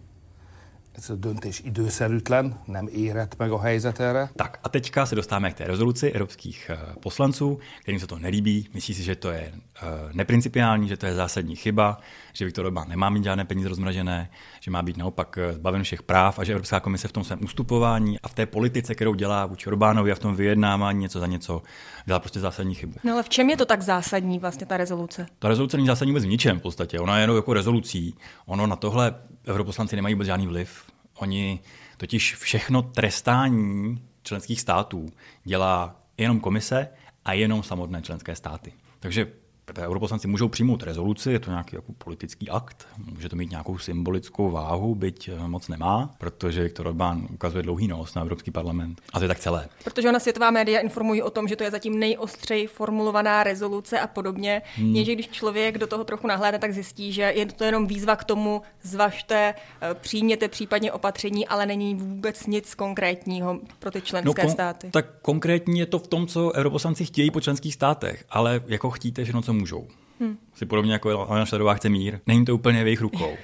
ez 0.99 1.11
a 1.11 1.15
döntés 1.15 1.61
időszerűtlen, 1.65 2.61
nem 2.65 2.89
érett 2.93 3.37
meg 3.37 3.51
a 3.51 3.61
helyzet 3.61 4.01
erre. 4.01 4.31
Tak 4.37 4.59
a 4.63 4.69
teďka 4.69 5.05
se 5.05 5.15
dostáváme 5.15 5.51
k 5.51 5.55
té 5.55 5.65
rezoluci 5.65 6.11
evropských 6.11 6.71
eh, 6.71 6.79
poslanců, 7.01 7.59
kterým 7.81 8.01
se 8.01 8.07
to 8.07 8.19
nelíbí. 8.19 8.69
Myslí 8.75 8.95
si, 8.95 9.03
že 9.03 9.17
to 9.17 9.31
je 9.31 9.53
eh, 9.53 9.87
neprincipiální, 10.13 10.89
že 10.89 10.97
to 10.97 11.07
je 11.07 11.15
zásadní 11.15 11.57
chyba, 11.57 11.99
že 12.33 12.45
Viktor 12.45 12.67
Orbán 12.67 12.89
nemá 12.89 13.11
mít 13.11 13.25
žádné 13.25 13.45
peníze 13.45 13.69
rozmražené, 13.69 14.31
že 14.61 14.71
má 14.71 14.83
být 14.83 14.97
naopak 14.97 15.39
eh, 15.39 15.53
zbaven 15.53 15.83
všech 15.83 16.03
práv 16.03 16.39
a 16.39 16.45
že 16.45 16.53
Evropská 16.53 16.81
komise 16.81 17.09
v 17.09 17.13
tom 17.13 17.25
svém 17.25 17.45
ustupování 17.45 18.21
a 18.21 18.29
v 18.29 18.35
té 18.35 18.47
politice, 18.47 18.95
kterou 18.95 19.15
dělá 19.15 19.47
vůči 19.47 19.67
Orbánovi 19.67 20.13
a 20.13 20.15
v 20.15 20.19
tom 20.19 20.37
vyjednávání 20.37 21.01
něco 21.01 21.21
za 21.21 21.27
něco, 21.27 21.63
dělá 22.07 22.19
prostě 22.19 22.41
zásadní 22.41 22.75
chybu. 22.75 22.95
No 23.05 23.13
ale 23.13 23.23
v 23.23 23.29
čem 23.29 23.51
je 23.51 23.57
to 23.57 23.65
tak 23.65 23.83
zásadní 23.83 24.39
vlastně 24.39 24.67
ta 24.67 24.77
rezoluce? 24.77 25.27
Ta 25.39 25.49
rezoluce 25.49 25.77
není 25.77 25.87
zásadní 25.87 26.13
vůbec 26.13 26.25
v 26.25 26.29
ničem 26.29 26.59
v 26.59 26.63
podstatě. 26.63 27.01
Ona 27.01 27.17
je 27.17 27.23
jenom 27.23 27.37
jako 27.37 27.53
rezolucí. 27.53 28.15
Ono 28.47 28.67
na 28.67 28.77
tohle 28.77 29.15
europoslanci 29.47 29.97
nemají 29.97 30.15
vůbec 30.15 30.27
žádný 30.27 30.47
vliv. 30.47 30.88
Oni 31.19 31.61
totiž 31.97 32.35
všechno 32.35 32.83
trestání 32.83 34.03
členských 34.23 34.61
států 34.61 35.07
dělá 35.45 35.97
jenom 36.19 36.41
komise 36.41 36.89
a 37.25 37.33
jenom 37.33 37.63
samotné 37.63 38.03
členské 38.03 38.37
státy. 38.37 38.73
Takže 39.01 39.33
europoslanci 39.77 40.29
můžou 40.29 40.49
přijmout 40.49 40.83
rezoluci, 40.83 41.33
je 41.33 41.39
to 41.39 41.51
nějaký 41.51 41.77
jako 41.77 41.93
politický 41.93 42.51
akt, 42.51 42.87
může 43.13 43.29
to 43.29 43.37
mít 43.37 43.51
nějakou 43.51 43.79
symbolickou 43.79 44.51
váhu, 44.51 44.95
byť 44.95 45.29
eh, 45.29 45.49
moc 45.49 45.69
nemá, 45.69 46.15
protože 46.19 46.63
Viktor 46.63 46.87
Orbán 46.87 47.27
ukazuje 47.35 47.63
dlouhý 47.63 47.89
nos 47.89 48.15
na 48.15 48.23
Evropský 48.23 48.51
parlament. 48.51 49.01
A 49.13 49.19
to 49.19 49.25
je 49.25 49.29
tak 49.29 49.39
celé. 49.39 49.69
Protože 49.85 50.09
ona 50.09 50.21
světová 50.21 50.51
média 50.51 50.81
informují 50.81 51.23
o 51.23 51.31
tom, 51.31 51.49
že 51.49 51.57
to 51.57 51.65
je 51.65 51.71
zatím 51.71 51.99
nejostřeji 51.99 52.67
formulovaná 52.67 53.43
rezoluce 53.43 54.01
a 54.01 54.07
podobně. 54.07 54.63
Hmm. 54.77 54.97
Je, 54.97 55.05
že 55.05 55.15
když 55.15 55.29
člověk 55.29 55.79
do 55.79 55.87
toho 55.87 56.05
trochu 56.05 56.27
nahlédne, 56.27 56.59
tak 56.59 56.73
zjistí, 56.73 57.13
že 57.13 57.23
je 57.23 57.47
to 57.47 57.65
jenom 57.65 57.87
výzva 57.87 58.17
k 58.17 58.25
tomu, 58.25 58.63
zvažte, 58.83 59.55
eh, 59.81 59.95
přijměte 59.95 60.49
případně 60.49 60.93
opatření, 60.93 61.49
ale 61.49 61.67
není 61.67 61.95
vůbec 61.95 62.47
nic 62.47 62.75
konkrétního 62.75 63.59
pro 63.79 63.91
ty 63.91 64.01
členské 64.01 64.43
no, 64.43 64.49
kon- 64.49 64.53
státy. 64.53 64.91
Tak 64.91 65.07
konkrétní 65.23 65.79
je 65.79 65.87
to 65.87 65.99
v 65.99 66.07
tom, 66.07 66.27
co 66.27 66.53
europoslanci 66.55 67.05
chtějí 67.05 67.31
po 67.31 67.41
členských 67.41 67.75
státech, 67.75 68.25
ale 68.31 68.61
jako 68.67 68.91
chtíte 68.91 69.25
všechno, 69.25 69.43
co 69.43 69.53
můžou. 69.59 69.89
Hmm. 70.21 70.39
Si 70.55 70.67
podobně 70.67 70.93
jako 70.93 71.31
Alena 71.31 71.47
Šledová 71.47 71.75
chce 71.75 71.89
mír. 71.89 72.19
Není 72.27 72.45
to 72.45 72.55
úplně 72.55 72.85
v 72.85 72.87
jejich 72.87 73.01
rukou. 73.01 73.37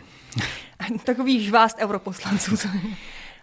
Takový 1.04 1.44
žvást 1.44 1.76
europoslanců. 1.80 2.56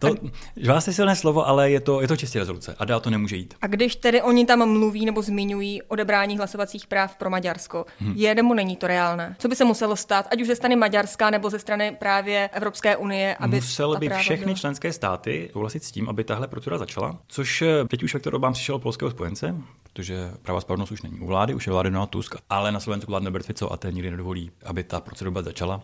To, 0.01 0.15
žvást 0.57 0.87
je 0.87 0.93
silné 0.93 1.15
slovo, 1.15 1.47
ale 1.47 1.71
je 1.71 1.79
to, 1.79 2.01
je 2.01 2.07
to 2.07 2.17
čistě 2.17 2.39
rezoluce 2.39 2.75
a 2.79 2.85
dál 2.85 2.99
to 2.99 3.09
nemůže 3.09 3.35
jít. 3.35 3.53
A 3.61 3.67
když 3.67 3.95
tedy 3.95 4.21
oni 4.21 4.45
tam 4.45 4.69
mluví 4.69 5.05
nebo 5.05 5.21
zmiňují 5.21 5.81
odebrání 5.81 6.37
hlasovacích 6.37 6.87
práv 6.87 7.15
pro 7.15 7.29
Maďarsko, 7.29 7.85
hmm. 7.99 8.13
je 8.15 8.35
nebo 8.35 8.53
není 8.53 8.75
to 8.75 8.87
reálné? 8.87 9.35
Co 9.39 9.47
by 9.47 9.55
se 9.55 9.65
muselo 9.65 9.95
stát, 9.95 10.27
ať 10.31 10.41
už 10.41 10.47
ze 10.47 10.55
strany 10.55 10.75
Maďarska 10.75 11.29
nebo 11.29 11.49
ze 11.49 11.59
strany 11.59 11.95
právě 11.99 12.49
Evropské 12.53 12.97
unie, 12.97 13.35
aby 13.35 13.55
Musel 13.55 13.97
by 13.97 14.09
všechny 14.09 14.45
byla... 14.45 14.57
členské 14.57 14.93
státy 14.93 15.49
souhlasit 15.53 15.83
s 15.83 15.91
tím, 15.91 16.09
aby 16.09 16.23
tahle 16.23 16.47
procedura 16.47 16.77
začala, 16.77 17.19
což 17.27 17.61
eh, 17.61 17.85
teď 17.87 18.03
už 18.03 18.13
Viktor 18.13 18.35
Orbán 18.35 18.53
přišel 18.53 18.75
od 18.75 18.81
polského 18.81 19.11
spojence, 19.11 19.55
protože 19.93 20.31
pravá 20.41 20.61
spravedlnost 20.61 20.91
už 20.91 21.01
není 21.01 21.19
u 21.19 21.25
vlády, 21.25 21.53
už 21.53 21.67
je 21.67 21.73
vlády 21.73 21.89
Donald 21.89 22.09
Tusk, 22.09 22.35
ale 22.49 22.71
na 22.71 22.79
Slovensku 22.79 23.11
vládne 23.11 23.29
Robert 23.29 23.45
Fico 23.45 23.73
a 23.73 23.77
ten 23.77 23.93
nikdy 23.93 24.11
nedovolí, 24.11 24.51
aby 24.65 24.83
ta 24.83 24.99
procedura 24.99 25.41
začala. 25.41 25.81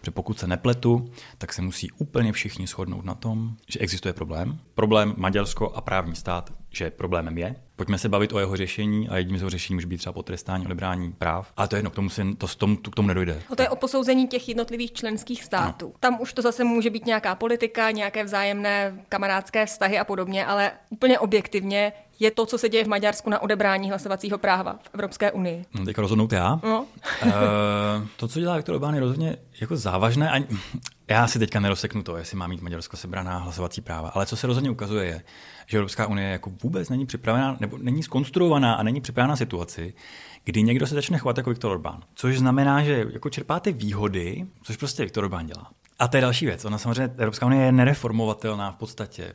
Protože 0.00 0.10
pokud 0.10 0.38
se 0.38 0.46
nepletu, 0.46 1.10
tak 1.38 1.52
se 1.52 1.62
musí 1.62 1.90
úplně 1.90 2.32
všichni 2.32 2.66
shodnout 2.66 3.04
na 3.04 3.14
tom, 3.14 3.56
že 3.68 3.78
existuje 3.78 4.12
problém. 4.12 4.58
Problém 4.74 5.14
Maďarsko 5.16 5.70
a 5.70 5.80
právní 5.80 6.14
stát, 6.14 6.52
že 6.74 6.90
problémem 6.90 7.38
je. 7.38 7.56
Pojďme 7.76 7.98
se 7.98 8.08
bavit 8.08 8.32
o 8.32 8.38
jeho 8.38 8.56
řešení 8.56 9.08
a 9.08 9.16
jedním 9.16 9.38
z 9.38 9.40
jeho 9.40 9.50
řešení 9.50 9.74
může 9.74 9.86
být 9.86 9.96
třeba 9.96 10.12
potrestání, 10.12 10.66
odebrání 10.66 11.12
práv. 11.12 11.52
Ale 11.56 11.68
to 11.68 11.76
je 11.76 11.78
jedno, 11.78 11.90
k 11.90 11.94
tomu, 11.94 12.10
se, 12.10 12.22
to, 12.38 12.46
k 12.46 12.54
tomu, 12.54 12.76
k 12.76 12.94
tomu 12.94 13.08
nedojde. 13.08 13.42
No 13.50 13.56
to 13.56 13.62
je 13.62 13.68
o 13.68 13.76
posouzení 13.76 14.28
těch 14.28 14.48
jednotlivých 14.48 14.92
členských 14.92 15.44
států. 15.44 15.86
No. 15.86 15.92
Tam 16.00 16.20
už 16.20 16.32
to 16.32 16.42
zase 16.42 16.64
může 16.64 16.90
být 16.90 17.06
nějaká 17.06 17.34
politika, 17.34 17.90
nějaké 17.90 18.24
vzájemné 18.24 19.04
kamarádské 19.08 19.66
vztahy 19.66 19.98
a 19.98 20.04
podobně, 20.04 20.46
ale 20.46 20.72
úplně 20.90 21.18
objektivně 21.18 21.92
je 22.20 22.30
to, 22.30 22.46
co 22.46 22.58
se 22.58 22.68
děje 22.68 22.84
v 22.84 22.88
Maďarsku 22.88 23.30
na 23.30 23.42
odebrání 23.42 23.88
hlasovacího 23.88 24.38
práva 24.38 24.78
v 24.82 24.90
Evropské 24.94 25.32
unii. 25.32 25.64
No, 25.74 25.84
teď 25.84 25.98
rozhodnout 25.98 26.32
já. 26.32 26.60
No. 26.62 26.86
uh, 27.24 27.30
to, 28.16 28.28
co 28.28 28.40
dělá 28.40 28.56
Viktor 28.56 28.74
Orbán, 28.74 28.94
je 28.94 29.00
rozhodně 29.00 29.36
jako 29.60 29.76
závažné. 29.76 30.30
A 30.30 30.44
já 31.14 31.26
si 31.26 31.38
teďka 31.38 31.60
neroseknu 31.60 32.02
to, 32.02 32.16
jestli 32.16 32.36
má 32.36 32.46
mít 32.46 32.62
Maďarsko 32.62 32.96
sebraná 32.96 33.38
hlasovací 33.38 33.80
práva. 33.80 34.08
Ale 34.08 34.26
co 34.26 34.36
se 34.36 34.46
rozhodně 34.46 34.70
ukazuje, 34.70 35.06
je, 35.06 35.22
že 35.66 35.76
Evropská 35.76 36.06
unie 36.06 36.28
jako 36.28 36.52
vůbec 36.62 36.88
není 36.88 37.06
připravená, 37.06 37.56
nebo 37.60 37.78
není 37.78 38.02
skonstruovaná 38.02 38.74
a 38.74 38.82
není 38.82 39.00
připravená 39.00 39.36
situaci, 39.36 39.94
kdy 40.44 40.62
někdo 40.62 40.86
se 40.86 40.94
začne 40.94 41.18
chovat 41.18 41.36
jako 41.36 41.50
Viktor 41.50 41.72
Orbán. 41.72 42.02
Což 42.14 42.38
znamená, 42.38 42.82
že 42.82 43.06
jako 43.12 43.30
čerpáte 43.30 43.72
výhody, 43.72 44.46
což 44.62 44.76
prostě 44.76 45.02
Viktor 45.02 45.24
Orbán 45.24 45.46
dělá. 45.46 45.70
A 45.98 46.08
to 46.08 46.16
je 46.16 46.20
další 46.20 46.46
věc. 46.46 46.64
Ona 46.64 46.78
samozřejmě, 46.78 47.14
Evropská 47.16 47.46
unie 47.46 47.64
je 47.64 47.72
nereformovatelná 47.72 48.72
v 48.72 48.76
podstatě. 48.76 49.32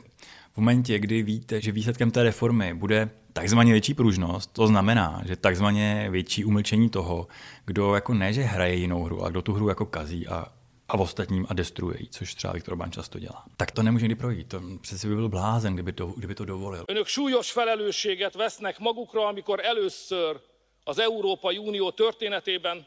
V 0.52 0.56
momentě, 0.56 0.98
kdy 0.98 1.22
víte, 1.22 1.60
že 1.60 1.72
výsledkem 1.72 2.10
té 2.10 2.22
reformy 2.22 2.74
bude 2.74 3.10
takzvaně 3.32 3.72
větší 3.72 3.94
pružnost, 3.94 4.52
to 4.52 4.66
znamená, 4.66 5.22
že 5.26 5.36
takzvaně 5.36 6.06
větší 6.10 6.44
umlčení 6.44 6.90
toho, 6.90 7.28
kdo 7.66 7.94
jako 7.94 8.14
ne, 8.14 8.32
že 8.32 8.42
hraje 8.42 8.74
jinou 8.74 9.04
hru, 9.04 9.24
a 9.24 9.28
kdo 9.28 9.42
tu 9.42 9.52
hru 9.52 9.68
jako 9.68 9.86
kazí 9.86 10.28
a 10.28 10.46
a 10.90 10.96
v 10.96 11.00
ostatním 11.00 11.46
a 11.48 11.54
destruuje 11.54 11.98
což 12.10 12.34
třeba 12.34 12.52
Viktor 12.52 12.72
Orbán 12.72 12.92
často 12.92 13.18
dělá. 13.18 13.44
Tak 13.56 13.70
to 13.70 13.82
nemůže 13.82 14.02
nikdy 14.02 14.14
projít. 14.20 14.48
To 14.48 14.60
přece 14.80 15.08
by 15.08 15.14
byl 15.14 15.28
blázen, 15.28 15.74
kdyby 15.74 15.92
to, 15.92 16.06
kdyby 16.06 16.34
to 16.34 16.44
dovolil. 16.44 16.84
Önök 16.88 17.08
súlyos 17.08 17.50
felelősséget 17.52 18.34
vesznek 18.34 18.78
magukra, 18.78 19.26
amikor 19.26 19.60
először 19.64 20.40
az 20.84 20.98
Európai 20.98 21.58
Unió 21.58 21.90
történetében 21.90 22.86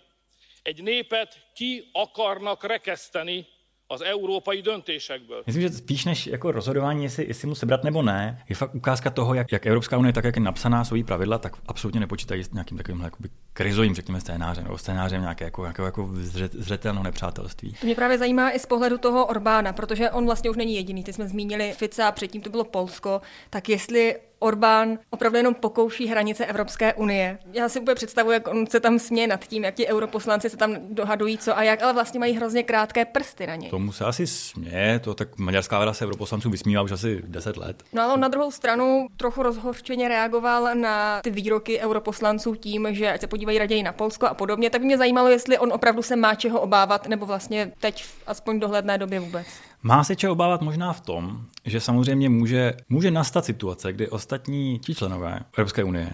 egy 0.64 0.84
népet 0.84 1.52
ki 1.54 1.90
akarnak 1.94 2.64
rekeszteni 2.64 3.48
az 3.88 4.02
európai 4.02 4.62
döntésekből. 4.62 5.44
Myslím, 5.46 5.62
že 5.62 5.70
spíš 5.70 6.06
než 6.06 6.28
jako 6.28 6.52
rozhodování, 6.52 7.04
jestli, 7.04 7.28
jestli 7.28 7.48
mu 7.48 7.56
sebrat 7.56 7.84
nebo 7.84 8.02
ne, 8.02 8.44
je 8.50 8.56
fakt 8.56 8.76
ukázka 8.76 9.10
toho, 9.10 9.34
jak, 9.34 9.52
jak 9.52 9.66
Evropská 9.66 9.98
unie, 9.98 10.14
tak 10.14 10.26
jak 10.26 10.36
je 10.36 10.42
napsaná 10.42 10.84
svojí 10.84 11.04
pravidla, 11.04 11.38
tak 11.38 11.54
absolutně 11.68 12.00
nepočítají 12.00 12.44
s 12.44 12.52
nějakým 12.52 12.78
takovým 12.78 13.02
jakoby, 13.02 13.30
krizovým, 13.54 13.96
řekněme, 13.96 14.22
scénářem, 14.22 14.64
nebo 14.64 14.78
scénářem 14.78 15.22
nějaké 15.22 15.46
jako, 15.46 15.66
jako, 15.66 15.86
jako 15.86 16.10
zřetelného 16.42 17.04
nepřátelství. 17.04 17.76
To 17.80 17.86
mě 17.86 17.96
právě 17.96 18.18
zajímá 18.18 18.52
i 18.52 18.60
z 18.60 18.66
pohledu 18.66 18.98
toho 18.98 19.26
Orbána, 19.26 19.74
protože 19.74 20.10
on 20.10 20.26
vlastně 20.26 20.50
už 20.50 20.58
není 20.58 20.76
jediný. 20.76 21.04
Ty 21.04 21.14
jsme 21.14 21.28
zmínili 21.28 21.74
Fica, 21.78 22.12
předtím 22.12 22.42
to 22.42 22.50
bylo 22.50 22.64
Polsko, 22.64 23.22
tak 23.50 23.70
jestli 23.70 24.16
Orbán 24.44 25.00
opravdu 25.10 25.38
jenom 25.38 25.54
pokouší 25.56 26.08
hranice 26.08 26.46
Evropské 26.46 26.94
unie. 26.94 27.38
Já 27.54 27.70
si 27.70 27.80
úplně 27.80 27.96
představuji, 27.96 28.32
jak 28.32 28.48
on 28.48 28.68
se 28.68 28.80
tam 28.80 29.00
směje 29.00 29.28
nad 29.28 29.48
tím, 29.48 29.64
jak 29.64 29.76
ti 29.76 29.88
europoslanci 29.88 30.50
se 30.50 30.58
tam 30.58 30.76
dohadují 30.90 31.38
co 31.38 31.58
a 31.58 31.64
jak, 31.64 31.84
ale 31.84 31.94
vlastně 31.94 32.20
mají 32.20 32.34
hrozně 32.34 32.64
krátké 32.64 33.06
prsty 33.06 33.48
na 33.48 33.56
něj. 33.56 33.70
Tomu 33.70 33.92
se 33.92 34.06
asi 34.06 34.28
směje, 34.28 35.00
to 35.00 35.14
tak 35.14 35.38
maďarská 35.38 35.78
vláda 35.78 35.94
se 35.94 36.06
europoslanců 36.06 36.50
vysmívá 36.50 36.82
už 36.82 36.92
asi 36.92 37.22
10 37.28 37.58
let. 37.58 37.84
No 37.94 38.04
ale 38.04 38.14
on 38.14 38.20
na 38.20 38.28
druhou 38.28 38.52
stranu 38.52 39.08
trochu 39.18 39.44
rozhořčeně 39.44 40.08
reagoval 40.08 40.76
na 40.76 41.22
ty 41.22 41.32
výroky 41.32 41.80
europoslanců 41.80 42.56
tím, 42.56 42.88
že 42.92 43.12
ať 43.12 43.22
se 43.22 43.28
podívají 43.28 43.58
raději 43.58 43.84
na 43.84 43.94
Polsko 43.94 44.28
a 44.28 44.34
podobně, 44.34 44.70
tak 44.70 44.82
mě 44.82 44.98
zajímalo, 44.98 45.30
jestli 45.30 45.58
on 45.58 45.74
opravdu 45.74 46.02
se 46.02 46.16
má 46.16 46.36
čeho 46.36 46.62
obávat, 46.62 47.08
nebo 47.08 47.26
vlastně 47.26 47.72
teď 47.80 48.06
aspoň 48.28 48.60
dohledné 48.60 48.98
době 48.98 49.20
vůbec. 49.20 49.48
Má 49.86 50.04
se 50.04 50.16
čeho 50.16 50.34
obávat 50.34 50.62
možná 50.62 50.94
v 50.94 51.02
tom, 51.02 51.46
že 51.66 51.80
samozřejmě 51.80 52.30
může, 52.30 52.74
může 52.90 53.12
nastat 53.12 53.46
situace, 53.46 53.94
kdy 53.94 54.10
ostatní 54.10 54.80
ti 54.80 54.96
členové 54.96 55.40
Evropské 55.58 55.84
unie 55.84 56.14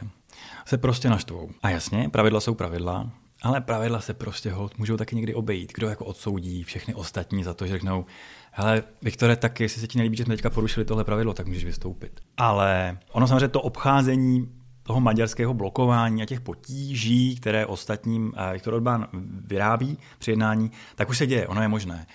se 0.66 0.78
prostě 0.78 1.10
naštvou. 1.10 1.50
A 1.64 1.70
jasně, 1.70 2.10
pravidla 2.10 2.42
jsou 2.42 2.54
pravidla, 2.56 3.10
ale 3.42 3.62
pravidla 3.62 4.02
se 4.02 4.14
prostě 4.14 4.52
hold 4.52 4.78
můžou 4.78 4.98
taky 4.98 5.16
někdy 5.16 5.34
obejít. 5.34 5.74
Kdo 5.74 5.90
jako 5.90 6.06
odsoudí 6.06 6.64
všechny 6.64 6.94
ostatní 6.94 7.44
za 7.44 7.54
to, 7.54 7.66
že 7.66 7.74
řeknou, 7.74 8.06
hele, 8.52 8.84
Viktore, 9.02 9.36
tak 9.36 9.60
jestli 9.60 9.82
se 9.82 9.88
ti 9.88 9.98
nelíbí, 9.98 10.18
že 10.18 10.24
jsme 10.24 10.36
teďka 10.36 10.50
porušili 10.50 10.86
tohle 10.86 11.04
pravidlo, 11.04 11.34
tak 11.34 11.48
můžeš 11.48 11.66
vystoupit. 11.66 12.20
Ale 12.38 12.98
ono 13.12 13.28
samozřejmě 13.28 13.48
to 13.48 13.62
obcházení 13.62 14.50
toho 14.84 15.00
maďarského 15.00 15.54
blokování 15.54 16.22
a 16.22 16.26
těch 16.26 16.42
potíží, 16.42 17.36
které 17.36 17.66
ostatním 17.66 18.34
eh, 18.38 18.54
Viktor 18.54 18.74
Orbán 18.74 19.08
vyrábí 19.48 19.98
při 20.20 20.32
jednání, 20.32 20.72
tak 20.96 21.10
už 21.10 21.18
se 21.18 21.28
děje, 21.28 21.48
ono 21.48 21.62
je 21.62 21.68
možné. 21.68 22.06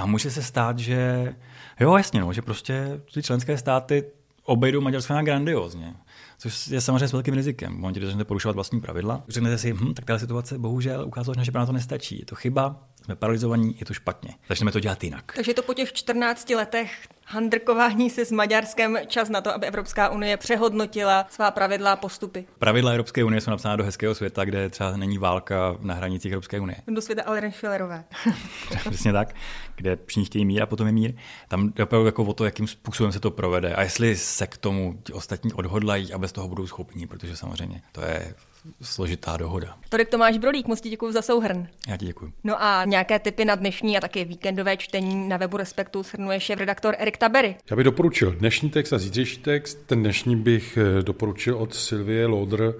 A 0.00 0.06
může 0.06 0.30
se 0.30 0.42
stát, 0.42 0.78
že 0.78 1.34
jo, 1.80 1.96
jasně, 1.96 2.20
no, 2.20 2.32
že 2.32 2.42
prostě 2.42 3.00
ty 3.14 3.22
členské 3.22 3.58
státy 3.58 4.04
obejdou 4.44 4.80
Maďarsko 4.80 5.12
na 5.12 5.22
grandiozně. 5.22 5.94
Což 6.38 6.68
je 6.68 6.80
samozřejmě 6.80 7.08
s 7.08 7.12
velkým 7.12 7.34
rizikem. 7.34 7.72
V 7.72 7.78
momentě, 7.78 8.00
kdy 8.00 8.06
začnete 8.06 8.24
porušovat 8.24 8.54
vlastní 8.54 8.80
pravidla, 8.80 9.22
řeknete 9.28 9.58
si, 9.58 9.72
hm, 9.72 9.94
tak 9.94 10.04
ta 10.04 10.18
situace 10.18 10.58
bohužel 10.58 11.06
ukázala, 11.06 11.44
že 11.44 11.52
na 11.54 11.66
to 11.66 11.72
nestačí. 11.72 12.18
Je 12.18 12.24
to 12.24 12.34
chyba, 12.34 12.88
jsme 13.04 13.16
paralizovaní, 13.16 13.76
je 13.78 13.86
to 13.86 13.94
špatně. 13.94 14.34
Začneme 14.48 14.72
to 14.72 14.80
dělat 14.80 15.04
jinak. 15.04 15.32
Takže 15.36 15.54
to 15.54 15.62
po 15.62 15.74
těch 15.74 15.92
14 15.92 16.50
letech 16.50 16.92
handrkování 17.30 18.10
si 18.10 18.24
s 18.24 18.32
Maďarskem 18.32 18.98
čas 19.06 19.28
na 19.28 19.40
to, 19.40 19.54
aby 19.54 19.66
Evropská 19.66 20.08
unie 20.08 20.36
přehodnotila 20.36 21.26
svá 21.30 21.50
pravidla 21.50 21.92
a 21.92 21.96
postupy. 21.96 22.46
Pravidla 22.58 22.90
Evropské 22.90 23.24
unie 23.24 23.40
jsou 23.40 23.50
napsána 23.50 23.76
do 23.76 23.84
hezkého 23.84 24.14
světa, 24.14 24.44
kde 24.44 24.68
třeba 24.68 24.96
není 24.96 25.18
válka 25.18 25.76
na 25.80 25.94
hranicích 25.94 26.32
Evropské 26.32 26.60
unie. 26.60 26.76
Do 26.86 27.02
světa 27.02 27.22
Aleny 27.22 27.52
Schillerové. 27.52 28.04
Přesně 28.90 29.12
tak, 29.12 29.34
kde 29.76 29.98
všichni 30.06 30.24
chtějí 30.24 30.44
mír 30.44 30.62
a 30.62 30.66
potom 30.66 30.86
je 30.86 30.92
mír. 30.92 31.14
Tam 31.48 31.72
jde 31.72 31.84
opravdu 31.84 32.06
jako 32.06 32.24
o 32.24 32.32
to, 32.32 32.44
jakým 32.44 32.66
způsobem 32.66 33.12
se 33.12 33.20
to 33.20 33.30
provede 33.30 33.74
a 33.74 33.82
jestli 33.82 34.16
se 34.16 34.46
k 34.46 34.56
tomu 34.56 34.98
ti 35.02 35.12
ostatní 35.12 35.52
odhodlají 35.52 36.12
a 36.12 36.18
bez 36.18 36.32
toho 36.32 36.48
budou 36.48 36.66
schopní, 36.66 37.06
protože 37.06 37.36
samozřejmě 37.36 37.82
to 37.92 38.00
je 38.00 38.34
složitá 38.82 39.36
dohoda. 39.36 39.76
Tolik 39.88 40.08
Tomáš 40.08 40.38
Brolík, 40.38 40.66
moc 40.66 40.80
ti 40.80 40.90
děkuji 40.90 41.12
za 41.12 41.22
souhrn. 41.22 41.68
Já 41.88 41.96
ti 41.96 42.06
děkuji. 42.06 42.32
No 42.44 42.62
a 42.62 42.84
nějaké 42.84 43.18
typy 43.18 43.44
na 43.44 43.54
dnešní 43.54 43.96
a 43.96 44.00
také 44.00 44.24
víkendové 44.24 44.76
čtení 44.76 45.28
na 45.28 45.36
webu 45.36 45.56
Respektu 45.56 46.02
shrnuje 46.02 46.40
šéf-redaktor 46.40 46.94
Erik 46.98 47.16
Tabery. 47.16 47.56
Já 47.70 47.76
bych 47.76 47.84
doporučil 47.84 48.32
dnešní 48.32 48.70
text 48.70 48.92
a 48.92 48.98
zítřejší 48.98 49.38
text. 49.38 49.78
Ten 49.86 50.00
dnešní 50.00 50.36
bych 50.36 50.78
eh, 50.78 51.02
doporučil 51.02 51.56
od 51.56 51.74
Sylvie 51.74 52.26
Lodr, 52.26 52.74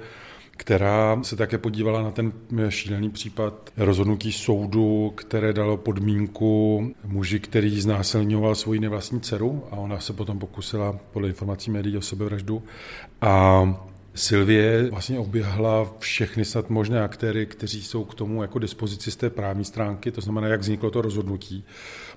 která 0.61 1.23
se 1.23 1.37
také 1.37 1.59
podívala 1.59 2.03
na 2.03 2.11
ten 2.11 2.33
šílený 2.69 3.11
případ 3.11 3.71
rozhodnutí 3.77 4.33
soudu, 4.33 5.13
které 5.17 5.53
dalo 5.53 5.77
podmínku 5.77 6.91
muži, 7.05 7.41
který 7.41 7.81
znásilňoval 7.81 8.55
svoji 8.55 8.81
nevlastní 8.81 9.21
dceru 9.21 9.65
a 9.71 9.77
ona 9.77 10.01
se 10.01 10.13
potom 10.13 10.39
pokusila 10.39 10.99
podle 11.13 11.29
informací 11.29 11.71
médií 11.71 11.97
o 11.97 12.03
sebevraždu. 12.03 12.63
A 13.21 13.63
Sylvie 14.15 14.91
vlastně 14.91 15.19
oběhla 15.19 15.95
všechny 15.99 16.45
snad 16.45 16.71
možné 16.71 17.03
aktéry, 17.03 17.47
kteří 17.47 17.83
jsou 17.83 18.05
k 18.05 18.15
tomu 18.15 18.43
jako 18.43 18.59
dispozici 18.59 19.11
z 19.11 19.17
té 19.17 19.31
právní 19.31 19.65
stránky, 19.65 20.11
to 20.11 20.21
znamená, 20.21 20.49
jak 20.49 20.61
vzniklo 20.61 20.91
to 20.91 21.03
rozhodnutí. 21.03 21.65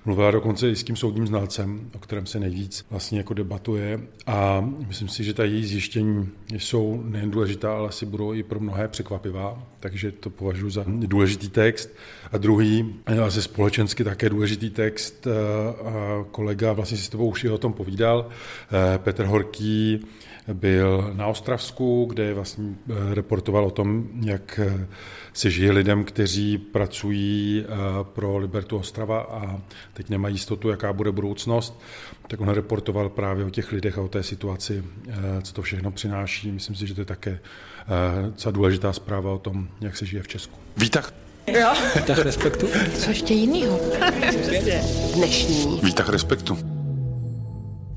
Mluvila 0.06 0.30
dokonce 0.30 0.70
i 0.70 0.76
s 0.76 0.84
tím 0.84 0.96
soudním 0.96 1.26
znalcem, 1.26 1.90
o 1.94 1.98
kterém 1.98 2.26
se 2.26 2.40
nejvíc 2.40 2.86
vlastně 2.90 3.18
jako 3.18 3.34
debatuje. 3.34 4.00
A 4.26 4.68
myslím 4.88 5.08
si, 5.08 5.24
že 5.24 5.34
ta 5.34 5.44
její 5.44 5.66
zjištění 5.66 6.28
jsou 6.58 7.02
nejen 7.04 7.30
důležitá, 7.30 7.76
ale 7.76 7.88
asi 7.88 8.06
budou 8.06 8.34
i 8.34 8.42
pro 8.42 8.60
mnohé 8.60 8.88
překvapivá, 8.88 9.62
takže 9.80 10.12
to 10.12 10.30
považuji 10.30 10.70
za 10.70 10.84
důležitý 10.86 11.48
text. 11.48 11.90
A 12.32 12.38
druhý, 12.38 12.94
asi 13.24 13.42
společensky 13.42 14.04
také 14.04 14.30
důležitý 14.30 14.70
text, 14.70 15.26
a 15.84 16.24
kolega 16.30 16.72
vlastně 16.72 16.96
si 16.96 17.04
s 17.04 17.08
tebou 17.08 17.28
už 17.28 17.44
o 17.44 17.58
tom 17.58 17.72
povídal, 17.72 18.28
eh, 18.94 18.98
Petr 18.98 19.24
Horký, 19.24 20.00
byl 20.52 21.10
na 21.16 21.26
Ostravsku, 21.26 22.06
kde 22.10 22.34
vlastně 22.34 22.64
eh, 22.90 23.14
reportoval 23.14 23.64
o 23.64 23.70
tom, 23.70 24.08
jak 24.24 24.60
eh, 24.62 24.86
se 25.34 25.50
žije 25.50 25.72
lidem, 25.72 26.04
kteří 26.04 26.58
pracují 26.58 27.64
eh, 27.64 27.68
pro 28.02 28.36
Libertu 28.36 28.76
Ostrava 28.76 29.20
a 29.20 29.60
teď 29.92 30.08
nemají 30.08 30.34
jistotu, 30.34 30.68
jaká 30.68 30.92
bude 30.92 31.12
budoucnost. 31.12 31.80
Tak 32.28 32.40
on 32.40 32.48
reportoval 32.48 33.08
právě 33.08 33.44
o 33.44 33.50
těch 33.50 33.72
lidech 33.72 33.98
a 33.98 34.02
o 34.02 34.08
té 34.08 34.22
situaci, 34.22 34.84
co 35.42 35.52
to 35.52 35.62
všechno 35.62 35.90
přináší. 35.90 36.50
Myslím 36.50 36.76
si, 36.76 36.86
že 36.86 36.94
to 36.94 37.00
je 37.00 37.04
také 37.04 37.38
docela 38.24 38.52
důležitá 38.52 38.92
zpráva 38.92 39.32
o 39.32 39.38
tom, 39.38 39.68
jak 39.80 39.96
se 39.96 40.06
žije 40.06 40.22
v 40.22 40.28
Česku. 40.28 40.58
Výtah. 40.76 41.14
Jo. 41.46 41.72
Výtah 41.96 42.18
respektu. 42.18 42.66
Co 42.98 43.10
ještě 43.10 43.34
jiného? 43.34 43.80
Dnešní. 45.14 45.80
Výtah 45.82 46.08
respektu. 46.08 46.58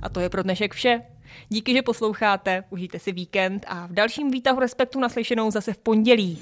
A 0.01 0.09
to 0.09 0.19
je 0.19 0.29
pro 0.29 0.43
dnešek 0.43 0.73
vše. 0.73 1.01
Díky, 1.49 1.73
že 1.73 1.81
posloucháte, 1.81 2.63
užijte 2.69 2.99
si 2.99 3.11
víkend 3.11 3.65
a 3.67 3.87
v 3.87 3.93
dalším 3.93 4.31
výtahu 4.31 4.59
Respektu 4.59 4.99
naslyšenou 4.99 5.51
zase 5.51 5.73
v 5.73 5.77
pondělí. 5.77 6.39